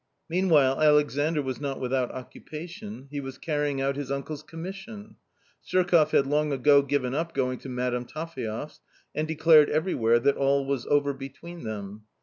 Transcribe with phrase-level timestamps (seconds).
[0.27, 5.15] (Meanwhile Alexandr was not without occupation; he was carrying out his uncle's commission.
[5.63, 8.81] Surkoff had long ago given up going to Madame Taphaev's,
[9.13, 12.05] and declared every where that all was over between them.